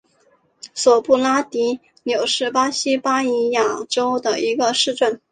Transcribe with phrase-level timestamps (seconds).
[0.73, 5.21] 索布拉迪纽是巴西巴伊亚州的一个市镇。